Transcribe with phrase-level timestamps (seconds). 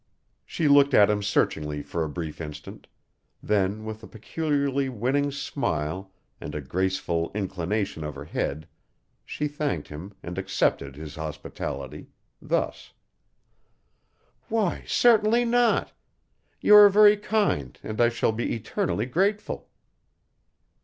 [0.47, 2.87] She looked at him searchingly for a brief instant:
[3.43, 8.67] then with a peculiarly winning smile and a graceful inclination of her head
[9.27, 12.07] she thanked him and accepted his hospitality
[12.41, 12.93] thus:
[14.49, 15.91] "Why, certainly not!
[16.61, 19.69] You are very kind, and I shall be eternally grateful."